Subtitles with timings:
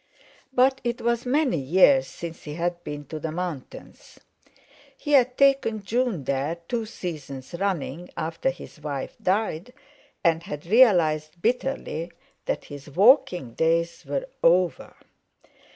[0.51, 4.17] But it was many years since he had been to the mountains.
[4.97, 9.73] He had taken June there two seasons running, after his wife died,
[10.23, 12.11] and had realized bitterly
[12.45, 14.95] that his walking days were over.